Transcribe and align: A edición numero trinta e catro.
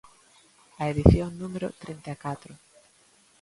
A 0.81 0.83
edición 0.93 1.29
numero 1.41 1.67
trinta 1.83 2.09
e 2.15 2.17
catro. 2.25 2.53